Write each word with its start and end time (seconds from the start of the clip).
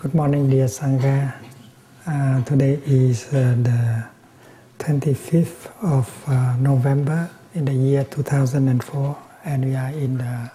Good 0.00 0.14
morning, 0.14 0.48
dear 0.48 0.64
Sangha. 0.64 1.34
Uh, 2.06 2.42
today 2.44 2.80
is 2.86 3.28
uh, 3.34 3.54
the 3.60 4.08
25th 4.78 5.68
of 5.84 6.08
uh, 6.26 6.56
November 6.56 7.28
in 7.54 7.66
the 7.66 7.74
year 7.74 8.04
2004, 8.04 9.18
and 9.44 9.64
we 9.66 9.74
are 9.74 9.90
in 9.90 10.16
the 10.16 10.50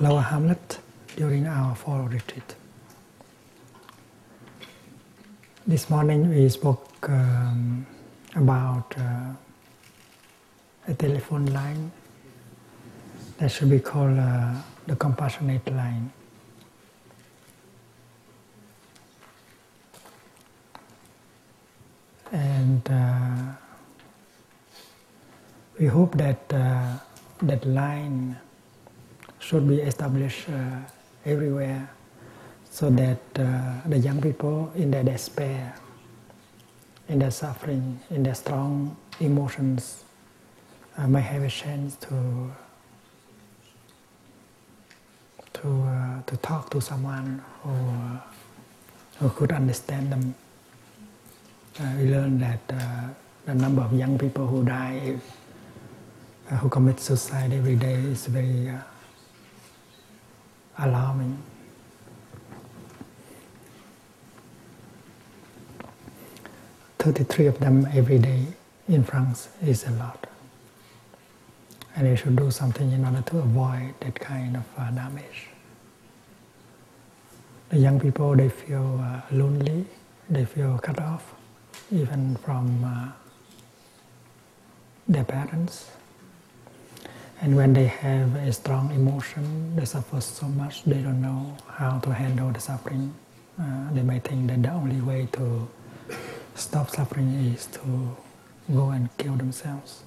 Lower 0.00 0.22
Hamlet 0.22 0.80
during 1.14 1.46
our 1.46 1.76
fall 1.76 2.00
retreat. 2.00 2.56
This 5.68 5.88
morning 5.88 6.30
we 6.30 6.48
spoke 6.48 7.08
um, 7.08 7.86
about 8.34 8.92
uh, 8.98 9.34
a 10.88 10.94
telephone 10.94 11.46
line 11.46 11.92
that 13.38 13.52
should 13.52 13.70
be 13.70 13.78
called 13.78 14.18
uh, 14.18 14.52
the 14.88 14.96
compassionate 14.96 15.64
line. 15.72 16.10
And 22.86 22.94
uh, 22.94 23.52
we 25.78 25.86
hope 25.86 26.16
that 26.16 26.40
uh, 26.52 26.98
that 27.42 27.64
line 27.66 28.36
should 29.38 29.68
be 29.68 29.80
established 29.80 30.48
uh, 30.48 30.78
everywhere 31.24 31.88
so 32.70 32.90
that 32.90 33.20
uh, 33.36 33.80
the 33.86 33.98
young 33.98 34.20
people 34.20 34.72
in 34.74 34.90
their 34.90 35.04
despair 35.04 35.74
in 37.08 37.18
their 37.18 37.30
suffering 37.30 38.00
in 38.10 38.22
their 38.22 38.34
strong 38.34 38.96
emotions 39.20 40.04
uh, 40.96 41.06
may 41.06 41.20
have 41.20 41.42
a 41.42 41.50
chance 41.50 41.96
to 41.96 42.50
to 45.52 45.68
uh, 45.68 46.22
to 46.26 46.36
talk 46.38 46.70
to 46.70 46.80
someone 46.80 47.42
who 47.62 47.74
who 49.18 49.28
could 49.30 49.52
understand 49.52 50.10
them 50.10 50.34
we 51.98 52.08
learned 52.08 52.40
that 52.40 52.60
uh, 52.70 53.08
the 53.46 53.54
number 53.54 53.82
of 53.82 53.92
young 53.92 54.16
people 54.16 54.46
who 54.46 54.64
die, 54.64 55.18
uh, 56.50 56.56
who 56.56 56.68
commit 56.68 57.00
suicide 57.00 57.52
every 57.52 57.74
day 57.74 57.94
is 57.94 58.26
very 58.26 58.68
uh, 58.68 58.78
alarming. 60.78 61.36
Thirty-three 66.98 67.46
of 67.46 67.58
them 67.58 67.88
every 67.92 68.18
day 68.18 68.46
in 68.88 69.02
France 69.02 69.48
is 69.60 69.84
a 69.84 69.90
lot, 69.90 70.26
and 71.96 72.08
we 72.08 72.16
should 72.16 72.36
do 72.36 72.50
something 72.50 72.92
in 72.92 73.04
order 73.04 73.22
to 73.22 73.38
avoid 73.38 73.94
that 74.00 74.18
kind 74.20 74.56
of 74.56 74.64
uh, 74.78 74.90
damage. 74.92 75.48
The 77.70 77.78
young 77.78 77.98
people 77.98 78.36
they 78.36 78.48
feel 78.48 79.00
uh, 79.02 79.20
lonely, 79.32 79.86
they 80.30 80.44
feel 80.44 80.78
cut 80.78 81.00
off 81.00 81.33
even 81.90 82.36
from 82.36 82.84
uh, 82.84 83.12
their 85.08 85.24
parents. 85.24 85.90
And 87.40 87.56
when 87.56 87.72
they 87.72 87.86
have 87.86 88.34
a 88.36 88.52
strong 88.52 88.90
emotion, 88.92 89.76
they 89.76 89.84
suffer 89.84 90.20
so 90.20 90.46
much, 90.46 90.84
they 90.84 91.02
don't 91.02 91.20
know 91.20 91.56
how 91.68 91.98
to 91.98 92.14
handle 92.14 92.50
the 92.50 92.60
suffering. 92.60 93.12
Uh, 93.60 93.92
they 93.92 94.02
may 94.02 94.18
think 94.18 94.48
that 94.48 94.62
the 94.62 94.70
only 94.70 95.00
way 95.00 95.28
to 95.32 95.68
stop 96.54 96.90
suffering 96.90 97.28
is 97.52 97.66
to 97.66 98.16
go 98.72 98.90
and 98.90 99.14
kill 99.18 99.34
themselves. 99.34 100.04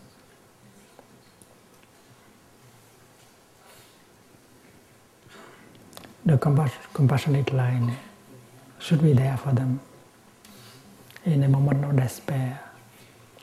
The 6.26 6.38
compassionate 6.94 7.54
line 7.54 7.96
should 8.80 9.02
be 9.02 9.14
there 9.14 9.38
for 9.38 9.54
them 9.54 9.80
in 11.28 11.44
a 11.44 11.50
moment 11.50 11.84
of 11.84 11.96
despair, 11.98 12.62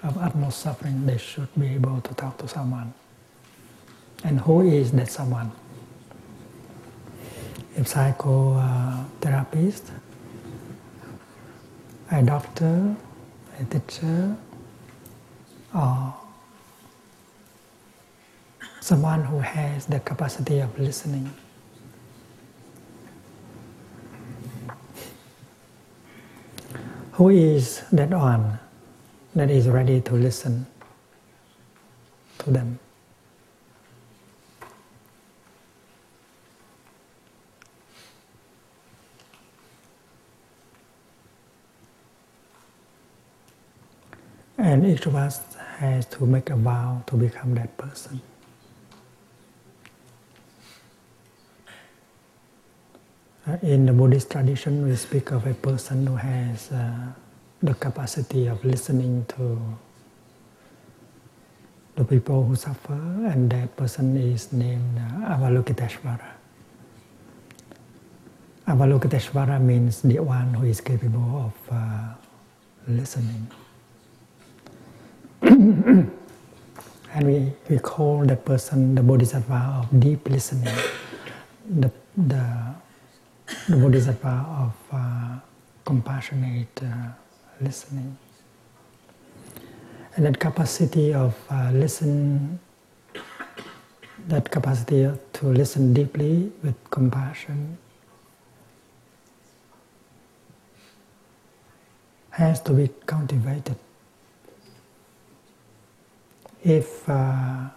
of 0.02 0.16
utmost 0.16 0.60
suffering, 0.60 1.04
they 1.04 1.18
should 1.18 1.48
be 1.58 1.74
able 1.74 2.00
to 2.00 2.14
talk 2.14 2.38
to 2.38 2.48
someone. 2.48 2.94
And 4.24 4.40
who 4.40 4.62
is 4.62 4.90
that 4.92 5.10
someone? 5.10 5.52
A 7.76 7.80
psychotherapist, 7.80 9.90
a 12.10 12.22
doctor, 12.22 12.96
a 13.60 13.64
teacher, 13.64 14.34
or 15.74 16.14
someone 18.80 19.24
who 19.24 19.40
has 19.40 19.84
the 19.86 20.00
capacity 20.00 20.60
of 20.60 20.78
listening. 20.78 21.30
Who 27.14 27.28
is 27.28 27.80
that 27.92 28.10
one 28.10 28.58
that 29.36 29.48
is 29.48 29.68
ready 29.68 30.00
to 30.00 30.14
listen 30.14 30.66
to 32.38 32.50
them? 32.50 32.80
And 44.58 44.84
each 44.84 45.06
of 45.06 45.14
us 45.14 45.40
has 45.78 46.06
to 46.06 46.26
make 46.26 46.50
a 46.50 46.56
vow 46.56 47.04
to 47.06 47.16
become 47.16 47.54
that 47.54 47.76
person. 47.78 48.20
In 53.62 53.86
the 53.86 53.92
Buddhist 53.92 54.30
tradition, 54.30 54.86
we 54.88 54.96
speak 54.96 55.30
of 55.30 55.46
a 55.46 55.54
person 55.54 56.06
who 56.06 56.16
has 56.16 56.72
uh, 56.72 57.12
the 57.62 57.74
capacity 57.74 58.46
of 58.46 58.64
listening 58.64 59.24
to 59.36 59.58
the 61.96 62.04
people 62.04 62.42
who 62.44 62.56
suffer, 62.56 62.94
and 62.94 63.50
that 63.50 63.76
person 63.76 64.16
is 64.16 64.52
named 64.52 64.98
uh, 64.98 65.36
Avalokiteshvara. 65.36 66.30
Avalokiteshvara 68.66 69.60
means 69.60 70.00
the 70.02 70.18
one 70.20 70.54
who 70.54 70.66
is 70.66 70.80
capable 70.80 71.52
of 71.52 71.52
uh, 71.70 72.14
listening. 72.88 73.46
and 75.42 76.10
we, 77.22 77.52
we 77.68 77.78
call 77.78 78.24
that 78.24 78.44
person 78.44 78.94
the 78.94 79.02
Bodhisattva 79.02 79.82
of 79.84 80.00
deep 80.00 80.28
listening. 80.30 80.74
The, 81.68 81.90
the 82.16 82.74
the 83.68 83.76
bodhisattva 83.76 84.46
of 84.64 84.74
uh, 84.92 85.38
compassionate 85.84 86.80
uh, 86.82 87.08
listening. 87.60 88.16
And 90.16 90.26
that 90.26 90.38
capacity 90.38 91.12
of 91.12 91.34
uh, 91.50 91.70
listen, 91.72 92.60
that 94.28 94.50
capacity 94.50 95.10
to 95.32 95.46
listen 95.46 95.92
deeply 95.92 96.52
with 96.62 96.76
compassion 96.90 97.78
has 102.30 102.60
to 102.62 102.72
be 102.72 102.90
cultivated. 103.06 103.76
If 106.62 107.08
uh, 107.08 107.68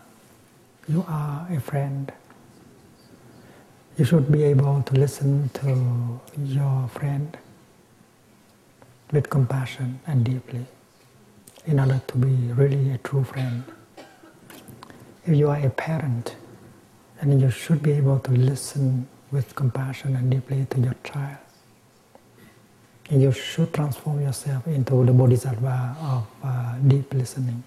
you 0.87 1.05
are 1.07 1.47
a 1.51 1.59
friend, 1.59 2.11
you 3.97 4.05
should 4.05 4.31
be 4.31 4.43
able 4.43 4.83
to 4.83 4.93
listen 4.93 5.49
to 5.49 6.19
your 6.37 6.87
friend 6.89 7.35
with 9.11 9.27
compassion 9.29 9.99
and 10.05 10.23
deeply 10.23 10.65
in 11.65 11.79
order 11.79 11.99
to 12.07 12.17
be 12.17 12.53
really 12.53 12.91
a 12.91 12.99
true 12.99 13.23
friend. 13.23 13.63
If 15.25 15.35
you 15.35 15.49
are 15.49 15.57
a 15.65 15.71
parent, 15.71 16.35
then 17.19 17.39
you 17.39 17.49
should 17.49 17.81
be 17.81 17.93
able 17.93 18.19
to 18.19 18.31
listen 18.31 19.07
with 19.31 19.55
compassion 19.55 20.15
and 20.15 20.29
deeply 20.29 20.67
to 20.69 20.79
your 20.79 20.95
child. 21.03 21.37
And 23.09 23.21
you 23.21 23.31
should 23.31 23.73
transform 23.73 24.21
yourself 24.21 24.67
into 24.67 25.03
the 25.05 25.11
bodhisattva 25.11 25.95
of 26.01 26.27
uh, 26.43 26.75
deep 26.87 27.11
listening. 27.13 27.63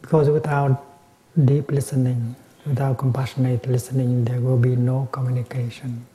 Because 0.00 0.28
without 0.28 0.91
deep 1.36 1.70
listening, 1.70 2.36
without 2.66 2.98
compassionate 2.98 3.66
listening, 3.66 4.24
there 4.24 4.40
will 4.40 4.58
be 4.58 4.76
no 4.76 5.08
communication. 5.12 6.06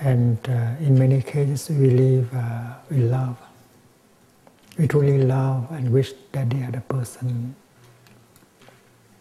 And 0.00 0.38
uh, 0.48 0.76
in 0.80 0.98
many 0.98 1.22
cases, 1.22 1.70
we 1.70 1.90
live, 1.90 2.34
uh, 2.34 2.74
we 2.90 2.98
love. 2.98 3.38
We 4.78 4.86
truly 4.86 5.22
love 5.22 5.68
and 5.70 5.90
wish 5.90 6.12
that 6.32 6.50
the 6.50 6.62
other 6.64 6.82
person 6.82 7.56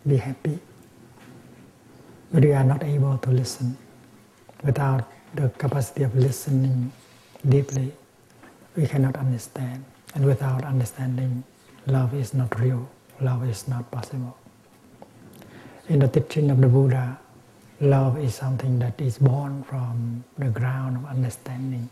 be 0.06 0.18
happy. 0.18 0.59
But 2.33 2.44
we 2.44 2.51
are 2.51 2.65
not 2.65 2.83
able 2.83 3.18
to 3.19 3.30
listen. 3.31 3.77
Without 4.63 5.09
the 5.33 5.47
capacity 5.57 6.03
of 6.03 6.13
listening 6.15 6.92
deeply, 7.47 7.94
we 8.75 8.86
cannot 8.88 9.15
understand. 9.15 9.86
And 10.13 10.25
without 10.25 10.65
understanding, 10.65 11.45
love 11.88 12.13
is 12.13 12.33
not 12.33 12.59
real 12.59 12.89
love 13.21 13.47
is 13.50 13.67
not 13.67 13.89
possible. 13.91 14.38
In 15.89 16.00
the 16.00 16.07
teaching 16.07 16.50
of 16.51 16.59
the 16.62 16.67
Buddha, 16.67 17.19
Love 17.81 18.17
is 18.17 18.33
something 18.33 18.79
that 18.79 19.00
is 19.01 19.17
born 19.17 19.62
from 19.63 20.23
the 20.38 20.47
ground 20.47 20.95
of 20.95 21.06
understanding. 21.06 21.89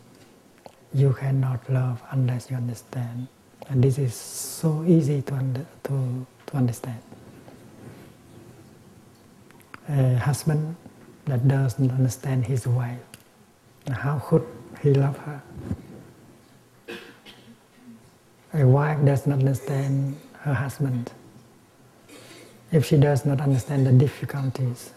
You 0.94 1.12
cannot 1.12 1.70
love 1.70 2.02
unless 2.12 2.50
you 2.50 2.56
understand. 2.56 3.28
And 3.68 3.84
this 3.84 3.98
is 3.98 4.14
so 4.14 4.86
easy 4.88 5.22
to, 5.24 5.34
under, 5.34 5.66
to, 5.84 6.26
to 6.48 6.56
understand. 6.56 7.00
A 9.90 10.16
husband 10.16 10.78
that 11.26 11.46
doesn't 11.46 11.92
understand 11.92 12.46
his 12.46 12.66
wife, 12.66 13.00
how 13.92 14.20
could 14.20 14.48
he 14.82 14.94
love 14.94 15.18
her? 15.18 15.42
A 18.54 18.66
wife 18.66 19.04
does 19.04 19.28
not 19.28 19.40
understand 19.40 20.16
her 20.44 20.54
husband. 20.54 21.12
If 22.72 22.86
she 22.86 22.98
does 22.98 23.26
not 23.26 23.40
understand 23.40 23.88
the 23.88 23.94
difficulties, 23.94 24.92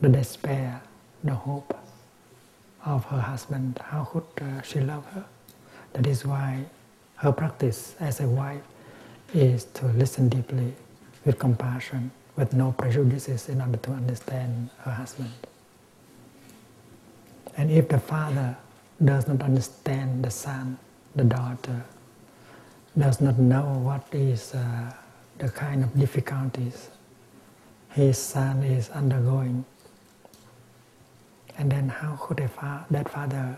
the 0.00 0.08
despair, 0.08 0.80
the 1.22 1.34
hope 1.34 1.76
of 2.84 3.04
her 3.06 3.20
husband, 3.20 3.78
how 3.84 4.04
could 4.04 4.24
uh, 4.40 4.62
she 4.62 4.80
love 4.80 5.04
her? 5.12 5.24
That 5.92 6.06
is 6.06 6.24
why 6.24 6.64
her 7.16 7.32
practice 7.32 7.94
as 8.00 8.20
a 8.20 8.26
wife 8.26 8.62
is 9.34 9.64
to 9.74 9.86
listen 9.86 10.30
deeply 10.30 10.72
with 11.26 11.38
compassion, 11.38 12.10
with 12.36 12.54
no 12.54 12.72
prejudices 12.72 13.50
in 13.50 13.60
order 13.60 13.76
to 13.76 13.90
understand 13.90 14.70
her 14.78 14.92
husband. 14.92 15.32
And 17.58 17.70
if 17.70 17.88
the 17.88 17.98
father 17.98 18.56
does 19.04 19.28
not 19.28 19.42
understand 19.42 20.24
the 20.24 20.30
son, 20.30 20.78
the 21.14 21.24
daughter, 21.24 21.84
does 22.98 23.20
not 23.20 23.38
know 23.38 23.64
what 23.82 24.04
is 24.12 24.54
uh, 24.54 24.92
the 25.38 25.48
kind 25.48 25.82
of 25.84 25.98
difficulties 25.98 26.90
his 27.92 28.18
son 28.18 28.62
is 28.62 28.88
undergoing, 28.90 29.64
and 31.58 31.70
then 31.70 31.88
how 31.88 32.16
could 32.20 32.38
fa- 32.50 32.86
that 32.90 33.08
father 33.08 33.56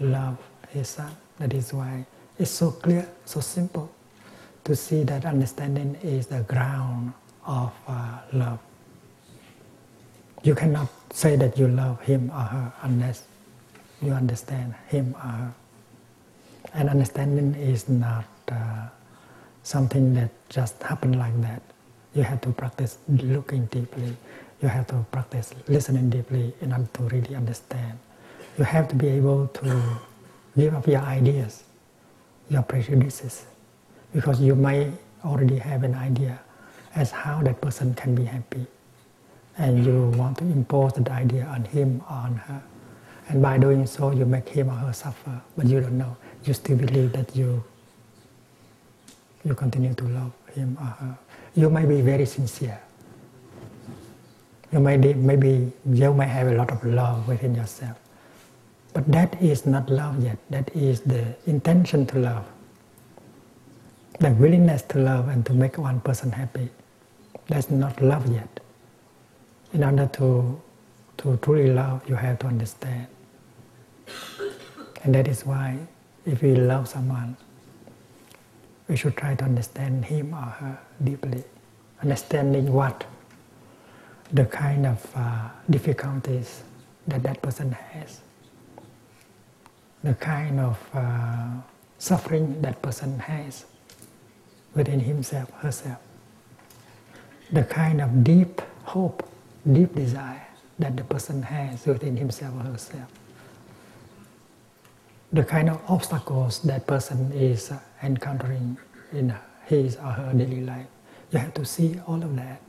love 0.00 0.36
his 0.68 0.88
son? 0.88 1.14
That 1.38 1.54
is 1.54 1.72
why 1.72 2.04
it's 2.38 2.50
so 2.50 2.72
clear, 2.72 3.08
so 3.24 3.40
simple 3.40 3.90
to 4.64 4.74
see 4.74 5.04
that 5.04 5.24
understanding 5.24 5.96
is 6.02 6.26
the 6.26 6.40
ground 6.42 7.12
of 7.46 7.72
uh, 7.86 8.18
love. 8.32 8.58
You 10.42 10.54
cannot 10.54 10.88
say 11.12 11.36
that 11.36 11.56
you 11.56 11.68
love 11.68 12.00
him 12.02 12.30
or 12.30 12.42
her 12.42 12.72
unless 12.82 13.22
you 14.02 14.12
understand 14.12 14.74
him 14.88 15.14
or 15.14 15.30
her. 15.30 15.54
And 16.74 16.88
understanding 16.88 17.54
is 17.54 17.88
not 17.88 18.24
uh, 18.52 18.88
something 19.62 20.14
that 20.14 20.30
just 20.48 20.82
happened 20.82 21.18
like 21.18 21.40
that. 21.42 21.62
You 22.14 22.22
have 22.22 22.40
to 22.42 22.50
practice 22.50 22.98
looking 23.08 23.66
deeply. 23.66 24.16
You 24.62 24.68
have 24.68 24.86
to 24.88 25.04
practice 25.12 25.54
listening 25.68 26.10
deeply 26.10 26.52
in 26.60 26.72
order 26.72 26.88
to 26.94 27.02
really 27.04 27.34
understand. 27.36 27.98
You 28.58 28.64
have 28.64 28.88
to 28.88 28.96
be 28.96 29.08
able 29.08 29.46
to 29.48 29.82
give 30.56 30.74
up 30.74 30.86
your 30.88 31.02
ideas, 31.02 31.62
your 32.50 32.62
prejudices, 32.62 33.46
because 34.12 34.40
you 34.40 34.56
may 34.56 34.90
already 35.24 35.58
have 35.58 35.84
an 35.84 35.94
idea 35.94 36.40
as 36.96 37.10
how 37.12 37.40
that 37.42 37.60
person 37.60 37.94
can 37.94 38.14
be 38.14 38.24
happy, 38.24 38.66
and 39.58 39.84
you 39.84 40.10
want 40.16 40.38
to 40.38 40.44
impose 40.44 40.94
that 40.94 41.08
idea 41.10 41.44
on 41.46 41.64
him 41.66 42.02
or 42.10 42.16
on 42.16 42.34
her, 42.34 42.62
and 43.28 43.42
by 43.42 43.58
doing 43.58 43.86
so, 43.86 44.10
you 44.10 44.24
make 44.24 44.48
him 44.48 44.68
or 44.70 44.74
her 44.74 44.92
suffer. 44.92 45.40
But 45.56 45.66
you 45.66 45.80
don't 45.80 45.98
know. 45.98 46.16
You 46.44 46.54
still 46.54 46.78
believe 46.78 47.12
that 47.12 47.36
you 47.36 47.62
you 49.44 49.54
continue 49.54 49.94
to 49.94 50.04
love 50.04 50.32
him 50.54 50.76
or 50.80 50.86
her. 50.86 51.18
You 51.54 51.70
may 51.70 51.84
be 51.84 52.00
very 52.00 52.26
sincere. 52.26 52.80
You 54.72 54.80
may 54.80 54.96
be, 54.96 55.14
maybe 55.14 55.72
you 55.88 56.14
may 56.14 56.26
have 56.26 56.48
a 56.48 56.54
lot 56.54 56.70
of 56.70 56.84
love 56.84 57.26
within 57.26 57.54
yourself. 57.54 57.96
But 58.92 59.06
that 59.12 59.40
is 59.40 59.64
not 59.66 59.88
love 59.88 60.22
yet. 60.22 60.38
That 60.50 60.74
is 60.74 61.00
the 61.00 61.34
intention 61.46 62.06
to 62.06 62.18
love. 62.18 62.44
The 64.20 64.30
willingness 64.32 64.82
to 64.82 64.98
love 64.98 65.28
and 65.28 65.46
to 65.46 65.52
make 65.52 65.78
one 65.78 66.00
person 66.00 66.32
happy. 66.32 66.68
That's 67.46 67.70
not 67.70 68.00
love 68.02 68.30
yet. 68.32 68.60
In 69.72 69.84
order 69.84 70.06
to, 70.14 70.60
to 71.18 71.36
truly 71.42 71.72
love, 71.72 72.08
you 72.08 72.16
have 72.16 72.38
to 72.40 72.46
understand. 72.46 73.06
And 75.04 75.14
that 75.14 75.28
is 75.28 75.46
why 75.46 75.78
if 76.26 76.42
we 76.42 76.54
love 76.54 76.88
someone, 76.88 77.36
we 78.88 78.96
should 78.96 79.16
try 79.16 79.34
to 79.34 79.44
understand 79.44 80.04
him 80.06 80.32
or 80.32 80.50
her 80.60 80.78
deeply. 81.04 81.44
Understanding 82.02 82.72
what 82.72 83.04
the 84.32 84.44
kind 84.44 84.86
of 84.86 85.12
uh, 85.14 85.48
difficulties 85.68 86.62
that 87.06 87.22
that 87.22 87.40
person 87.42 87.72
has, 87.72 88.20
the 90.04 90.14
kind 90.14 90.60
of 90.60 90.78
uh, 90.94 91.48
suffering 91.98 92.60
that 92.62 92.80
person 92.82 93.18
has 93.18 93.64
within 94.74 95.00
himself, 95.00 95.50
herself, 95.54 95.98
the 97.52 97.64
kind 97.64 98.00
of 98.00 98.22
deep 98.22 98.60
hope, 98.84 99.28
deep 99.72 99.94
desire 99.94 100.46
that 100.78 100.96
the 100.96 101.04
person 101.04 101.42
has 101.42 101.86
within 101.86 102.16
himself 102.16 102.54
or 102.54 102.70
herself, 102.70 103.08
the 105.32 105.42
kind 105.42 105.68
of 105.68 105.80
obstacles 105.88 106.60
that 106.60 106.86
person 106.86 107.32
is 107.32 107.70
uh, 107.70 107.78
encountering 108.02 108.76
in 109.12 109.34
his 109.66 109.96
or 109.96 110.12
her 110.12 110.32
daily 110.32 110.62
life. 110.62 110.86
You 111.30 111.38
have 111.38 111.54
to 111.54 111.64
see 111.64 111.96
all 112.06 112.22
of 112.22 112.36
that. 112.36 112.60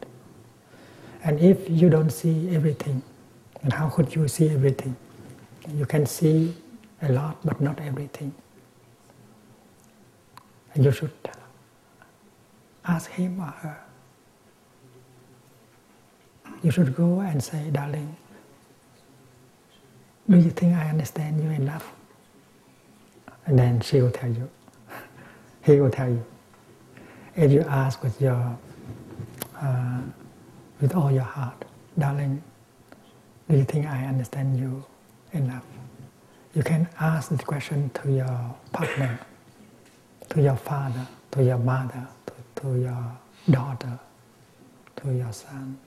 And 1.24 1.40
if 1.40 1.70
you 1.70 1.90
don't 1.90 2.10
see 2.10 2.54
everything, 2.56 3.02
and 3.62 3.74
how 3.74 3.90
could 3.90 4.16
you 4.16 4.28
see 4.28 4.50
everything? 4.50 4.96
You 5.76 5.86
can 5.86 6.06
see 6.06 6.56
a 7.02 7.12
lot, 7.12 7.38
but 7.44 7.60
not 7.62 7.80
everything. 7.82 8.34
And 10.74 10.86
you 10.86 10.92
should 10.92 11.12
ask 12.86 13.10
him 13.12 13.40
or 13.40 13.54
her. 13.64 13.80
You 16.64 16.72
should 16.72 16.96
go 16.96 17.20
and 17.22 17.44
say, 17.44 17.70
darling, 17.70 18.16
do 20.30 20.38
you 20.38 20.50
think 20.52 20.76
I 20.76 20.90
understand 20.90 21.42
you 21.44 21.50
enough? 21.50 21.92
And 23.46 23.58
then 23.58 23.82
she 23.82 24.02
will 24.02 24.12
tell 24.12 24.30
you. 24.30 24.50
He 25.64 25.80
will 25.80 25.92
tell 25.92 26.10
you. 26.10 26.26
If 27.36 27.52
you 27.52 27.62
ask 27.62 28.04
with 28.04 28.20
your 28.22 28.58
uh, 29.62 30.02
with 30.82 30.96
all 30.96 31.12
your 31.12 31.24
heart, 31.24 31.66
darling, 31.98 32.42
do 33.50 33.58
you 33.58 33.66
think 33.66 33.86
I 33.86 34.06
understand 34.06 34.60
you 34.60 34.86
enough? 35.34 35.66
You 36.56 36.64
can 36.64 36.88
ask 37.00 37.30
this 37.30 37.42
question 37.42 37.90
to 38.02 38.12
your 38.12 38.56
partner, 38.72 39.20
to 40.30 40.42
your 40.42 40.56
father, 40.56 41.08
to 41.32 41.44
your 41.44 41.58
mother, 41.58 42.08
to, 42.28 42.62
to 42.62 42.80
your 42.82 43.18
daughter, 43.50 44.00
to 44.98 45.14
your 45.14 45.32
son. 45.32 45.78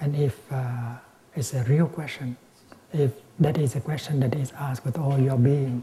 And 0.00 0.16
if 0.16 0.52
uh, 0.52 0.96
it's 1.34 1.54
a 1.54 1.62
real 1.64 1.86
question, 1.86 2.36
if 2.92 3.12
that 3.38 3.56
is 3.58 3.76
a 3.76 3.80
question 3.80 4.20
that 4.20 4.34
is 4.34 4.52
asked 4.58 4.84
with 4.84 4.98
all 4.98 5.18
your 5.18 5.38
being, 5.38 5.82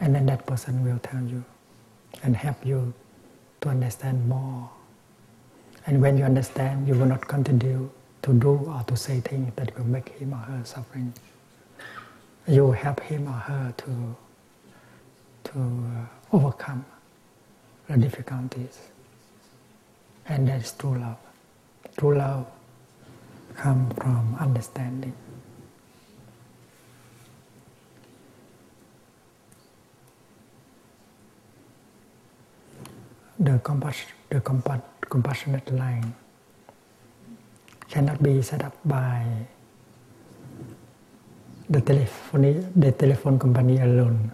and 0.00 0.14
then 0.14 0.26
that 0.26 0.46
person 0.46 0.84
will 0.84 0.98
tell 0.98 1.22
you 1.22 1.44
and 2.22 2.36
help 2.36 2.64
you 2.64 2.92
to 3.60 3.68
understand 3.68 4.28
more. 4.28 4.70
And 5.86 6.02
when 6.02 6.18
you 6.18 6.24
understand, 6.24 6.88
you 6.88 6.94
will 6.94 7.06
not 7.06 7.26
continue 7.26 7.90
to 8.22 8.32
do 8.32 8.50
or 8.66 8.82
to 8.86 8.96
say 8.96 9.20
things 9.20 9.52
that 9.56 9.76
will 9.76 9.86
make 9.86 10.08
him 10.08 10.32
or 10.32 10.38
her 10.38 10.62
suffering. 10.64 11.12
You 12.48 12.64
will 12.64 12.72
help 12.72 13.00
him 13.00 13.28
or 13.28 13.32
her 13.32 13.74
to, 13.76 14.16
to 15.52 15.58
uh, 15.58 16.36
overcome 16.36 16.84
the 17.88 17.96
difficulties. 17.96 18.78
And 20.28 20.48
that 20.48 20.62
is 20.62 20.72
true 20.72 20.98
love. 20.98 21.18
True 21.96 22.16
love 22.16 22.46
comes 23.56 23.94
from 23.94 24.36
understanding. 24.40 25.14
The, 33.38 33.58
compass, 33.60 33.96
the 34.30 34.40
compass, 34.40 34.80
compassionate 35.08 35.72
line 35.72 36.14
cannot 37.88 38.22
be 38.22 38.42
set 38.42 38.64
up 38.64 38.74
by 38.84 39.24
the 41.68 41.80
telephone, 41.80 42.72
the 42.74 42.92
telephone 42.92 43.38
company 43.38 43.78
alone. 43.78 44.30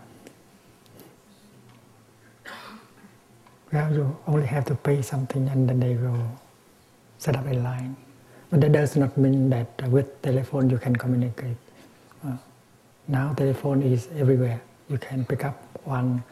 Well, 3.73 3.92
you 3.92 4.16
only 4.26 4.47
have 4.47 4.66
to 4.66 4.75
pay 4.75 5.00
something 5.00 5.49
and 5.49 5.68
then 5.68 5.80
they 5.80 5.97
will 5.97 6.38
set 7.18 7.37
up 7.37 7.47
a 7.47 7.54
line. 7.54 7.97
But 8.50 8.61
that 8.61 8.73
does 8.73 8.97
not 8.97 9.16
mean 9.16 9.49
that 9.49 9.68
with 9.88 10.21
telephone 10.21 10.68
you 10.68 10.76
can 10.76 10.94
communicate. 10.94 11.56
Uh, 12.25 12.37
now 13.09 13.32
telephone 13.32 13.82
is 13.82 14.09
everywhere. 14.14 14.61
You 14.90 14.99
can 14.99 15.25
pick 15.25 15.44
up 15.47 15.56
one 15.85 16.23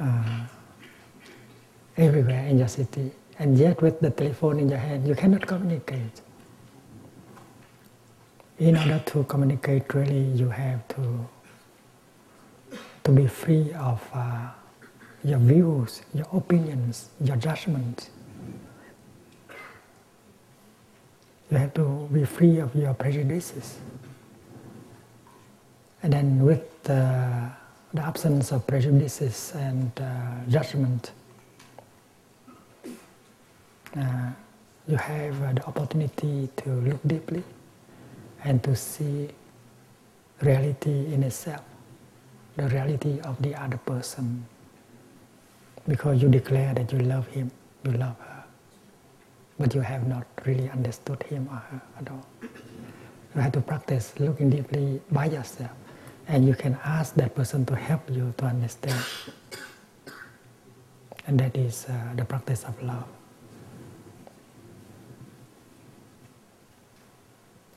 uh, 0.00 0.46
everywhere 1.96 2.46
in 2.46 2.58
your 2.58 2.68
city. 2.68 3.10
And 3.38 3.56
yet 3.58 3.80
with 3.82 4.00
the 4.00 4.10
telephone 4.10 4.58
in 4.58 4.68
your 4.68 4.78
hand, 4.78 5.08
you 5.08 5.14
cannot 5.14 5.46
communicate. 5.46 6.20
in 8.60 8.76
order 8.76 9.02
to 9.06 9.24
communicate 9.24 9.92
really 9.94 10.20
you 10.36 10.50
have 10.50 10.86
to 10.88 11.26
to 13.02 13.10
be 13.10 13.26
free 13.26 13.72
of 13.72 14.06
uh, 14.12 14.48
your 15.24 15.38
views, 15.38 16.02
your 16.12 16.26
opinions, 16.34 17.08
your 17.24 17.36
judgments. 17.36 18.10
You 21.50 21.56
have 21.56 21.72
to 21.74 22.08
be 22.12 22.24
free 22.26 22.58
of 22.58 22.74
your 22.74 22.92
prejudices. 22.92 23.78
And 26.02 26.12
then 26.12 26.44
with 26.44 26.82
the 26.84 27.50
absence 27.96 28.52
of 28.52 28.66
prejudices 28.66 29.52
and 29.56 29.90
uh, 29.98 30.04
judgment, 30.48 31.12
uh, 33.96 34.30
you 34.86 34.96
have 34.96 35.42
uh, 35.42 35.52
the 35.52 35.64
opportunity 35.66 36.48
to 36.56 36.70
look 36.70 37.00
deeply 37.06 37.42
and 38.44 38.62
to 38.62 38.74
see 38.74 39.28
reality 40.40 41.12
in 41.12 41.22
itself, 41.22 41.62
the 42.56 42.68
reality 42.68 43.20
of 43.20 43.40
the 43.42 43.54
other 43.54 43.76
person. 43.78 44.46
Because 45.88 46.22
you 46.22 46.28
declare 46.28 46.74
that 46.74 46.92
you 46.92 46.98
love 47.00 47.26
him, 47.28 47.50
you 47.84 47.92
love 47.92 48.16
her, 48.20 48.44
but 49.58 49.74
you 49.74 49.80
have 49.80 50.06
not 50.06 50.26
really 50.44 50.70
understood 50.70 51.22
him 51.24 51.48
or 51.50 51.56
her 51.56 51.80
at 51.98 52.10
all. 52.10 52.26
You 53.34 53.40
have 53.40 53.52
to 53.52 53.60
practice 53.60 54.12
looking 54.18 54.50
deeply 54.50 55.00
by 55.10 55.26
yourself, 55.26 55.70
and 56.28 56.46
you 56.46 56.54
can 56.54 56.78
ask 56.84 57.14
that 57.14 57.34
person 57.34 57.64
to 57.66 57.76
help 57.76 58.02
you 58.10 58.34
to 58.38 58.44
understand. 58.44 59.04
And 61.26 61.38
that 61.38 61.56
is 61.56 61.86
uh, 61.88 62.14
the 62.16 62.24
practice 62.24 62.64
of 62.64 62.80
love. 62.82 63.06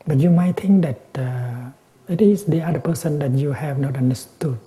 But 0.06 0.20
you 0.20 0.30
might 0.30 0.58
think 0.58 0.84
that 0.84 1.00
uh, 1.16 1.72
it 2.10 2.22
is 2.22 2.44
the 2.44 2.62
other 2.62 2.80
person 2.80 3.20
that 3.20 3.32
you 3.32 3.54
have 3.54 3.80
not 3.80 3.96
understood. 3.96 4.60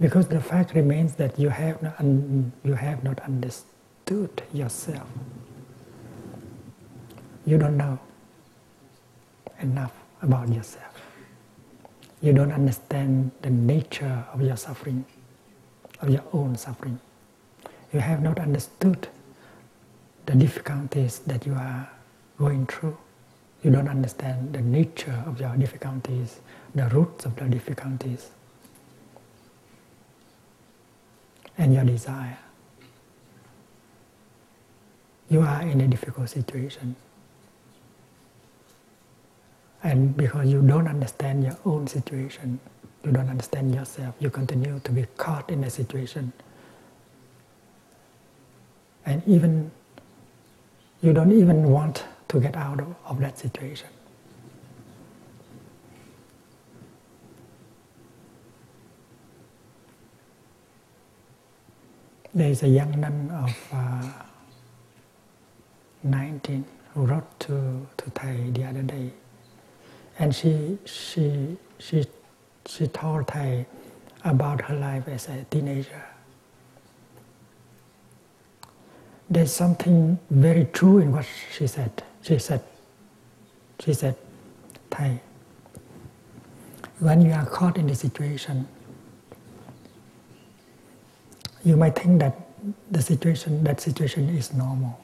Because 0.00 0.28
the 0.28 0.40
fact 0.40 0.74
remains 0.74 1.14
that 1.16 1.38
you 1.38 1.50
have 1.50 1.82
not, 1.82 2.00
un- 2.00 2.52
you 2.64 2.72
have 2.72 3.04
not 3.04 3.20
understood 3.20 4.42
yourself. 4.54 5.06
You 7.44 7.58
don't 7.58 7.76
know 7.76 7.98
enough 9.60 9.92
about 10.22 10.48
yourself. 10.48 11.02
You 12.22 12.32
don't 12.32 12.52
understand 12.52 13.32
the 13.42 13.50
nature 13.50 14.24
of 14.32 14.40
your 14.40 14.56
suffering, 14.56 15.04
of 16.00 16.08
your 16.08 16.24
own 16.32 16.56
suffering 16.56 16.98
you 17.92 18.00
have 18.00 18.22
not 18.22 18.38
understood 18.38 19.08
the 20.26 20.34
difficulties 20.34 21.20
that 21.26 21.46
you 21.46 21.54
are 21.54 21.88
going 22.38 22.66
through. 22.66 22.96
You 23.62 23.70
don't 23.70 23.88
understand 23.88 24.52
the 24.52 24.60
nature 24.60 25.22
of 25.26 25.40
your 25.40 25.54
difficulties, 25.56 26.40
the 26.74 26.88
roots 26.88 27.26
of 27.26 27.36
the 27.36 27.44
difficulties, 27.46 28.30
and 31.58 31.74
your 31.74 31.84
desire. 31.84 32.38
You 35.28 35.42
are 35.42 35.62
in 35.62 35.80
a 35.80 35.88
difficult 35.88 36.28
situation. 36.28 36.96
And 39.82 40.16
because 40.16 40.48
you 40.48 40.62
don't 40.62 40.88
understand 40.88 41.44
your 41.44 41.56
own 41.64 41.86
situation, 41.86 42.60
you 43.04 43.12
don't 43.12 43.28
understand 43.28 43.74
yourself, 43.74 44.14
you 44.20 44.30
continue 44.30 44.80
to 44.84 44.92
be 44.92 45.06
caught 45.16 45.50
in 45.50 45.64
a 45.64 45.70
situation 45.70 46.32
and 49.10 49.22
even 49.26 49.70
you 51.02 51.12
don't 51.12 51.32
even 51.32 51.70
want 51.70 52.04
to 52.28 52.40
get 52.40 52.56
out 52.56 52.80
of, 52.80 52.94
of 53.04 53.18
that 53.20 53.38
situation. 53.38 53.88
There 62.32 62.50
is 62.50 62.62
a 62.62 62.68
young 62.68 63.00
nun 63.00 63.30
of 63.32 63.68
uh, 63.72 64.08
19 66.04 66.64
who 66.94 67.06
wrote 67.06 67.40
to, 67.40 67.86
to 67.96 68.10
Thầy 68.10 68.54
the 68.54 68.64
other 68.64 68.82
day. 68.82 69.10
And 70.20 70.34
she, 70.34 70.78
she, 70.84 71.56
she, 71.78 72.04
she 72.66 72.86
told 72.86 73.26
Thầy 73.26 73.64
about 74.24 74.60
her 74.60 74.76
life 74.76 75.08
as 75.08 75.28
a 75.28 75.44
teenager 75.50 76.04
there's 79.30 79.52
something 79.52 80.18
very 80.28 80.64
true 80.72 80.98
in 80.98 81.12
what 81.12 81.24
she 81.56 81.66
said. 81.68 82.02
She 82.22 82.38
said, 82.38 82.62
she 83.78 83.94
said, 83.94 84.16
Thầy, 84.90 85.20
when 86.98 87.22
you 87.22 87.32
are 87.32 87.46
caught 87.46 87.78
in 87.78 87.86
the 87.86 87.94
situation, 87.94 88.66
you 91.64 91.76
might 91.76 91.94
think 91.94 92.18
that 92.20 92.34
the 92.90 93.00
situation, 93.00 93.62
that 93.64 93.80
situation 93.80 94.28
is 94.30 94.52
normal. 94.52 95.00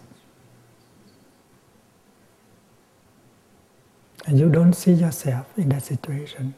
And 4.27 4.39
you 4.39 4.51
don't 4.51 4.73
see 4.73 4.93
yourself 4.93 5.47
in 5.57 5.69
that 5.69 5.85
situation. 5.85 6.55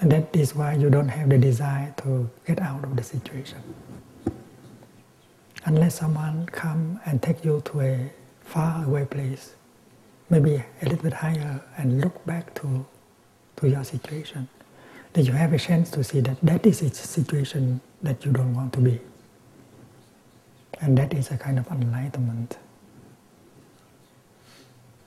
And 0.00 0.10
that 0.12 0.34
is 0.34 0.54
why 0.54 0.74
you 0.74 0.88
don't 0.88 1.08
have 1.08 1.28
the 1.28 1.36
desire 1.36 1.92
to 1.98 2.30
get 2.46 2.60
out 2.60 2.84
of 2.84 2.96
the 2.96 3.02
situation 3.02 3.62
unless 5.68 5.96
someone 5.96 6.46
come 6.46 6.98
and 7.04 7.22
take 7.22 7.44
you 7.44 7.60
to 7.62 7.80
a 7.82 8.10
far 8.40 8.84
away 8.86 9.04
place, 9.04 9.54
maybe 10.30 10.54
a 10.80 10.84
little 10.84 11.02
bit 11.02 11.12
higher, 11.12 11.62
and 11.76 12.00
look 12.00 12.24
back 12.24 12.54
to, 12.54 12.86
to 13.56 13.68
your 13.68 13.84
situation, 13.84 14.48
then 15.12 15.26
you 15.26 15.32
have 15.32 15.52
a 15.52 15.58
chance 15.58 15.90
to 15.90 16.02
see 16.02 16.20
that 16.20 16.38
that 16.42 16.64
is 16.64 16.80
a 16.80 16.88
situation 16.88 17.82
that 18.02 18.24
you 18.24 18.32
don't 18.32 18.54
want 18.54 18.72
to 18.72 18.80
be. 18.80 18.98
And 20.80 20.96
that 20.96 21.12
is 21.12 21.30
a 21.30 21.36
kind 21.36 21.58
of 21.58 21.66
enlightenment. 21.70 22.56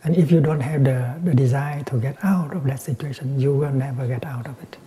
And 0.03 0.15
if 0.15 0.31
you 0.31 0.41
don't 0.41 0.61
have 0.61 0.83
the, 0.83 1.19
the 1.23 1.33
desire 1.33 1.83
to 1.85 1.97
get 1.97 2.23
out 2.23 2.55
of 2.55 2.65
that 2.65 2.81
situation, 2.81 3.39
you 3.39 3.55
will 3.55 3.71
never 3.71 4.05
get 4.05 4.25
out 4.25 4.45
of 4.45 4.61
it. 4.61 4.77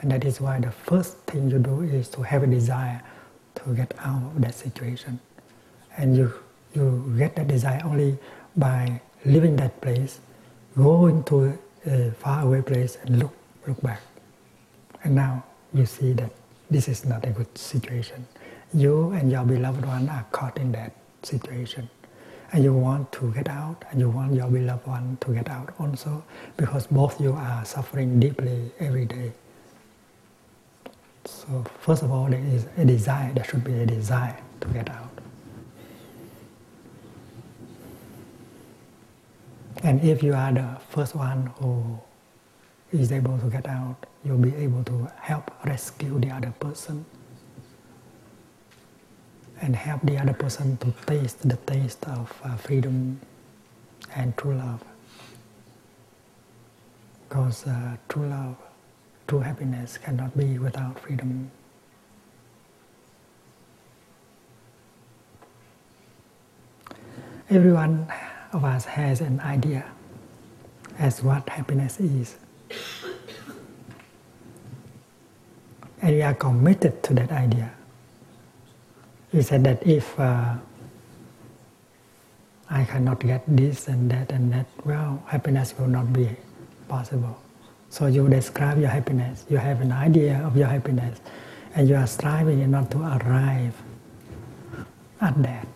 And 0.00 0.10
that 0.10 0.24
is 0.24 0.40
why 0.40 0.58
the 0.58 0.72
first 0.72 1.16
thing 1.28 1.48
you 1.48 1.60
do 1.60 1.82
is 1.82 2.08
to 2.08 2.22
have 2.22 2.42
a 2.42 2.46
desire 2.48 3.00
to 3.56 3.74
get 3.74 3.94
out 4.00 4.22
of 4.22 4.40
that 4.40 4.54
situation. 4.54 5.20
And 5.96 6.16
you, 6.16 6.32
you 6.74 7.14
get 7.18 7.36
that 7.36 7.48
desire 7.48 7.80
only 7.84 8.18
by 8.56 9.00
leaving 9.24 9.56
that 9.56 9.80
place, 9.80 10.20
going 10.76 11.24
to 11.24 11.58
a 11.86 12.10
far 12.12 12.44
away 12.44 12.62
place 12.62 12.96
and 13.02 13.18
look, 13.18 13.34
look 13.66 13.80
back. 13.82 14.00
And 15.04 15.14
now 15.14 15.44
you 15.74 15.86
see 15.86 16.12
that 16.14 16.30
this 16.70 16.88
is 16.88 17.04
not 17.04 17.26
a 17.26 17.30
good 17.30 17.58
situation. 17.58 18.26
You 18.72 19.10
and 19.10 19.30
your 19.30 19.44
beloved 19.44 19.84
one 19.84 20.08
are 20.08 20.24
caught 20.32 20.56
in 20.58 20.72
that 20.72 20.92
situation. 21.22 21.90
And 22.52 22.62
you 22.62 22.74
want 22.74 23.10
to 23.12 23.32
get 23.32 23.48
out, 23.48 23.82
and 23.90 23.98
you 23.98 24.10
want 24.10 24.34
your 24.34 24.46
beloved 24.46 24.86
one 24.86 25.16
to 25.22 25.32
get 25.32 25.48
out 25.48 25.72
also, 25.78 26.22
because 26.58 26.86
both 26.86 27.18
you 27.18 27.32
are 27.32 27.64
suffering 27.64 28.20
deeply 28.20 28.70
every 28.78 29.06
day. 29.06 29.32
So 31.24 31.64
first 31.80 32.02
of 32.02 32.10
all, 32.10 32.26
there 32.28 32.40
is 32.40 32.66
a 32.76 32.84
desire. 32.84 33.32
There 33.32 33.44
should 33.44 33.64
be 33.64 33.74
a 33.74 33.86
desire 33.86 34.36
to 34.60 34.68
get 34.68 34.90
out. 34.90 35.10
And 39.82 40.00
if 40.02 40.22
you 40.22 40.34
are 40.34 40.52
the 40.52 40.78
first 40.90 41.14
one 41.14 41.46
who 41.58 41.98
is 42.92 43.10
able 43.10 43.38
to 43.38 43.46
get 43.46 43.66
out, 43.66 44.06
you'll 44.24 44.38
be 44.38 44.54
able 44.54 44.84
to 44.84 45.10
help 45.20 45.50
rescue 45.64 46.18
the 46.20 46.30
other 46.30 46.52
person 46.60 47.04
and 49.60 49.74
help 49.74 50.02
the 50.02 50.18
other 50.18 50.32
person 50.32 50.76
to 50.78 50.92
taste 51.06 51.48
the 51.48 51.56
taste 51.66 52.04
of 52.06 52.40
uh, 52.44 52.56
freedom 52.56 53.20
and 54.14 54.36
true 54.36 54.54
love. 54.54 54.84
Because 57.28 57.66
uh, 57.66 57.96
true 58.08 58.28
love 58.28 58.56
true 59.26 59.40
happiness 59.40 59.98
cannot 59.98 60.36
be 60.36 60.58
without 60.58 60.98
freedom. 61.00 61.50
Everyone 67.50 68.06
of 68.52 68.64
us 68.64 68.84
has 68.84 69.20
an 69.20 69.40
idea 69.40 69.84
as 70.98 71.22
what 71.22 71.48
happiness 71.48 72.00
is. 72.00 72.36
And 76.00 76.16
we 76.16 76.22
are 76.22 76.34
committed 76.34 77.02
to 77.04 77.14
that 77.14 77.30
idea. 77.30 77.70
We 79.32 79.42
said 79.42 79.64
that 79.64 79.86
if 79.86 80.18
uh, 80.18 80.56
I 82.68 82.84
cannot 82.84 83.20
get 83.20 83.44
this 83.46 83.88
and 83.88 84.10
that 84.10 84.32
and 84.32 84.52
that, 84.52 84.66
well, 84.84 85.22
happiness 85.26 85.74
will 85.78 85.88
not 85.88 86.12
be 86.12 86.28
possible. 86.88 87.38
So 87.92 88.06
you 88.06 88.26
describe 88.26 88.78
your 88.80 88.88
happiness, 88.88 89.44
you 89.50 89.58
have 89.58 89.82
an 89.82 89.92
idea 89.92 90.42
of 90.46 90.56
your 90.56 90.66
happiness, 90.66 91.20
and 91.74 91.86
you 91.86 91.94
are 91.94 92.06
striving 92.06 92.70
not 92.70 92.90
to 92.92 92.98
arrive 93.02 93.74
at 95.20 95.42
that. 95.42 95.68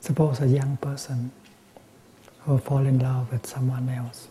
Suppose 0.00 0.42
a 0.42 0.46
young 0.46 0.76
person 0.76 1.32
who 2.40 2.58
fall 2.58 2.84
in 2.86 2.98
love 2.98 3.32
with 3.32 3.46
someone 3.46 3.88
else, 3.88 4.28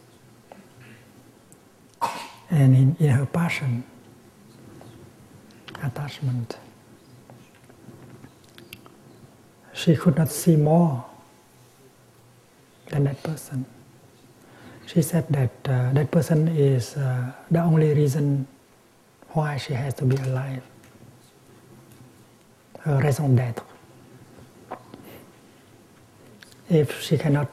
and 2.52 2.76
in, 2.76 2.96
in 3.00 3.10
her 3.10 3.26
passion, 3.26 3.84
attachment 5.82 6.60
she 9.82 9.96
could 9.96 10.16
not 10.16 10.30
see 10.30 10.56
more 10.56 11.04
than 12.90 13.06
that 13.06 13.22
person. 13.24 13.66
She 14.86 15.02
said 15.02 15.28
that 15.30 15.52
uh, 15.66 15.92
that 15.94 16.12
person 16.12 16.48
is 16.50 16.96
uh, 16.98 17.32
the 17.50 17.62
only 17.64 17.94
reason 17.94 18.48
why 19.30 19.58
she 19.58 19.74
has 19.74 19.94
to 19.96 20.06
be 20.06 20.18
alive. 20.18 20.62
Her 22.82 23.00
raison 23.02 23.36
d'etre. 23.36 23.66
If 26.70 27.02
she 27.02 27.18
cannot 27.18 27.50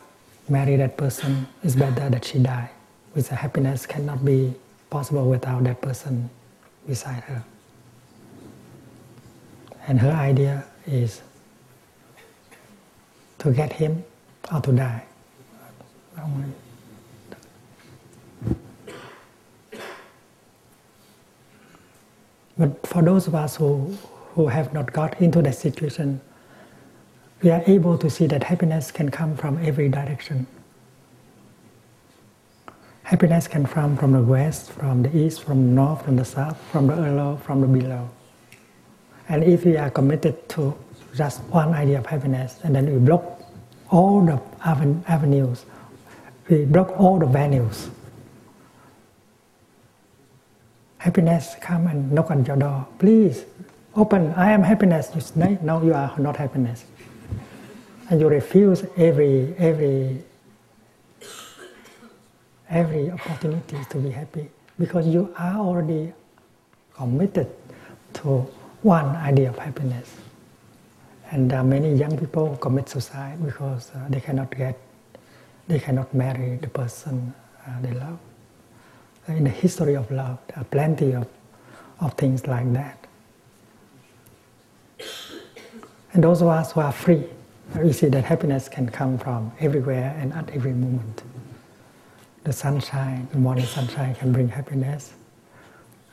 marry 0.48 0.76
that 0.76 0.96
person, 0.96 1.46
it's 1.62 1.74
better 1.74 2.10
that 2.10 2.24
she 2.24 2.38
die. 2.40 2.70
With 3.14 3.28
happiness 3.28 3.86
cannot 3.86 4.24
be 4.24 4.54
possible 4.90 5.28
without 5.28 5.64
that 5.64 5.80
person 5.80 6.28
beside 6.86 7.22
her. 7.24 7.42
And 9.86 9.98
her 10.00 10.12
idea 10.12 10.64
is 10.86 11.22
to 13.38 13.52
get 13.52 13.72
him 13.72 14.04
or 14.52 14.60
to 14.60 14.72
die. 14.72 15.04
But 22.58 22.84
for 22.86 23.02
those 23.02 23.28
of 23.28 23.34
us 23.36 23.56
who, 23.56 23.96
who 24.34 24.48
have 24.48 24.74
not 24.74 24.92
got 24.92 25.20
into 25.22 25.40
that 25.42 25.54
situation, 25.54 26.20
we 27.40 27.50
are 27.50 27.62
able 27.68 27.96
to 27.98 28.10
see 28.10 28.26
that 28.26 28.42
happiness 28.42 28.90
can 28.90 29.10
come 29.10 29.36
from 29.36 29.64
every 29.64 29.88
direction. 29.88 30.46
Happiness 33.04 33.46
can 33.46 33.64
come 33.64 33.96
from 33.96 34.12
the 34.12 34.22
west, 34.22 34.72
from 34.72 35.02
the 35.02 35.16
east, 35.16 35.44
from 35.44 35.68
the 35.68 35.72
north, 35.72 36.04
from 36.04 36.16
the 36.16 36.24
south, 36.24 36.58
from 36.72 36.88
the 36.88 36.94
above, 36.94 37.42
from 37.42 37.60
the 37.60 37.66
below. 37.66 38.10
And 39.28 39.44
if 39.44 39.64
we 39.64 39.76
are 39.76 39.88
committed 39.88 40.48
to 40.50 40.76
just 41.14 41.40
one 41.44 41.74
idea 41.74 41.98
of 41.98 42.06
happiness, 42.06 42.60
and 42.62 42.74
then 42.74 42.86
we 42.92 42.98
block 42.98 43.42
all 43.90 44.24
the 44.24 44.40
avenues, 44.64 45.64
we 46.48 46.64
block 46.64 46.98
all 46.98 47.18
the 47.18 47.26
venues. 47.26 47.88
Happiness 50.98 51.54
come 51.60 51.86
and 51.86 52.12
knock 52.12 52.30
on 52.30 52.44
your 52.44 52.56
door. 52.56 52.86
Please 52.98 53.44
open. 53.94 54.32
I 54.34 54.50
am 54.50 54.62
happiness. 54.62 55.10
You 55.14 55.20
say, 55.20 55.58
no, 55.62 55.82
you 55.82 55.94
are 55.94 56.12
not 56.18 56.36
happiness. 56.36 56.84
And 58.10 58.20
you 58.20 58.28
refuse 58.28 58.84
every 58.96 59.54
every 59.58 60.22
every 62.68 63.10
opportunity 63.10 63.78
to 63.90 63.98
be 63.98 64.10
happy 64.10 64.48
because 64.78 65.06
you 65.06 65.34
are 65.38 65.58
already 65.58 66.12
committed 66.94 67.48
to 68.14 68.46
one 68.82 69.06
idea 69.16 69.50
of 69.50 69.58
happiness. 69.58 70.14
And 71.30 71.52
uh, 71.52 71.62
many 71.62 71.94
young 71.94 72.16
people 72.16 72.56
commit 72.56 72.88
suicide 72.88 73.44
because 73.44 73.90
uh, 73.94 74.06
they 74.08 74.20
cannot 74.20 74.50
get, 74.56 74.78
they 75.66 75.78
cannot 75.78 76.12
marry 76.14 76.56
the 76.56 76.68
person 76.68 77.34
uh, 77.66 77.80
they 77.82 77.92
love. 77.92 78.18
In 79.28 79.44
the 79.44 79.50
history 79.50 79.94
of 79.94 80.10
love, 80.10 80.38
there 80.48 80.58
are 80.58 80.64
plenty 80.64 81.12
of, 81.12 81.26
of 82.00 82.14
things 82.14 82.46
like 82.46 82.72
that. 82.72 83.06
And 86.14 86.24
those 86.24 86.40
of 86.40 86.48
us 86.48 86.72
who 86.72 86.80
are 86.80 86.92
free, 86.92 87.24
we 87.76 87.92
see 87.92 88.08
that 88.08 88.24
happiness 88.24 88.68
can 88.68 88.88
come 88.88 89.18
from 89.18 89.52
everywhere 89.60 90.16
and 90.18 90.32
at 90.32 90.48
every 90.50 90.72
moment. 90.72 91.22
The 92.44 92.52
sunshine, 92.54 93.28
the 93.32 93.38
morning 93.38 93.66
sunshine 93.66 94.14
can 94.14 94.32
bring 94.32 94.48
happiness. 94.48 95.12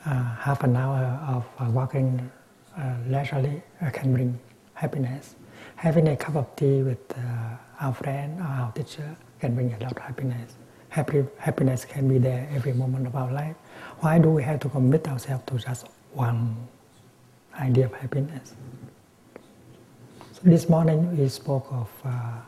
Uh, 0.04 0.34
half 0.36 0.62
an 0.62 0.76
hour 0.76 1.18
of 1.26 1.46
uh, 1.58 1.70
walking 1.70 2.30
uh, 2.78 2.96
leisurely 3.08 3.62
can 3.94 4.12
bring 4.12 4.38
happiness. 4.76 5.34
Having 5.76 6.08
a 6.08 6.16
cup 6.16 6.36
of 6.36 6.54
tea 6.56 6.82
with 6.82 7.04
uh, 7.12 7.56
our 7.80 7.92
friend 7.94 8.40
or 8.40 8.44
our 8.44 8.72
teacher 8.72 9.16
can 9.40 9.54
bring 9.54 9.72
a 9.72 9.78
lot 9.82 9.92
of 9.92 9.98
happiness. 9.98 10.54
Happy, 10.90 11.24
happiness 11.38 11.84
can 11.84 12.08
be 12.08 12.18
there 12.18 12.48
every 12.54 12.72
moment 12.72 13.06
of 13.06 13.16
our 13.16 13.30
life. 13.32 13.56
Why 14.00 14.18
do 14.18 14.30
we 14.30 14.42
have 14.42 14.60
to 14.60 14.68
commit 14.68 15.08
ourselves 15.08 15.44
to 15.46 15.58
just 15.58 15.88
one 16.12 16.56
idea 17.58 17.86
of 17.86 17.94
happiness? 17.94 18.54
So 20.32 20.40
this 20.44 20.68
morning 20.68 21.16
we 21.18 21.28
spoke 21.28 21.66
of 21.70 21.90
uh, 22.04 22.40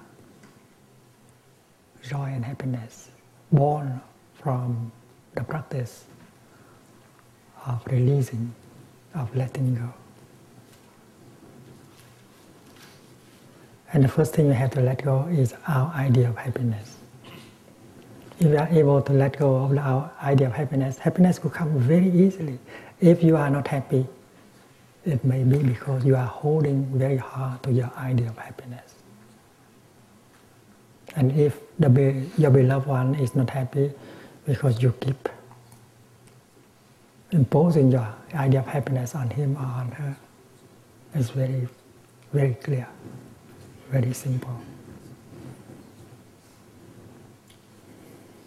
joy 2.03 2.27
and 2.27 2.45
happiness 2.45 3.11
born 3.51 4.01
from 4.35 4.93
the 5.35 5.45
practice 5.45 6.05
of 7.67 7.83
releasing, 7.87 8.55
of 9.15 9.35
letting 9.35 9.75
go. 9.75 9.93
And 13.93 14.05
the 14.05 14.09
first 14.09 14.35
thing 14.35 14.49
we 14.49 14.55
have 14.55 14.71
to 14.73 14.81
let 14.81 15.03
go 15.03 15.27
is 15.29 15.55
our 15.67 15.91
idea 15.95 16.29
of 16.29 16.37
happiness. 16.37 16.97
If 18.39 18.51
we 18.51 18.57
are 18.57 18.69
able 18.69 19.01
to 19.03 19.13
let 19.13 19.39
go 19.39 19.57
of 19.57 19.77
our 19.79 20.11
idea 20.23 20.49
of 20.49 20.53
happiness, 20.53 20.99
happiness 20.99 21.43
will 21.43 21.51
come 21.51 21.79
very 21.79 22.11
easily. 22.11 22.59
If 23.01 23.23
you 23.23 23.37
are 23.37 23.49
not 23.51 23.67
happy, 23.67 24.07
it 25.05 25.25
may 25.25 25.43
be 25.43 25.59
because 25.59 26.05
you 26.05 26.17
are 26.17 26.27
holding 26.27 26.85
very 26.99 27.17
hard 27.17 27.63
to 27.63 27.73
your 27.73 27.91
idea 27.97 28.29
of 28.29 28.37
happiness. 28.37 28.95
And 31.17 31.33
if 31.33 31.59
the, 31.79 32.27
your 32.37 32.51
beloved 32.51 32.87
one 32.87 33.15
is 33.15 33.35
not 33.35 33.49
happy 33.51 33.91
because 34.45 34.83
you 34.83 34.93
keep 35.01 35.29
imposing 37.31 37.91
your 37.91 38.15
idea 38.35 38.61
of 38.61 38.67
happiness 38.67 39.15
on 39.15 39.31
him 39.31 39.57
or 39.57 39.67
on 39.67 39.91
her, 39.93 40.17
it's 41.15 41.31
very, 41.31 41.67
very 42.33 42.55
clear 42.55 42.87
very 43.91 44.13
simple. 44.13 44.61